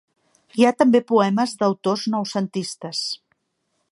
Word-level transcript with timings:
Hi 0.59 0.63
ha 0.65 0.71
també 0.79 1.01
poemes 1.11 1.53
d'autors 1.59 2.07
noucentistes. 2.15 3.05